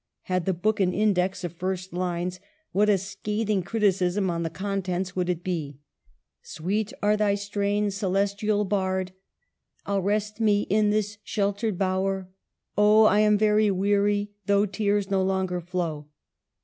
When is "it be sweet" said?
5.29-6.91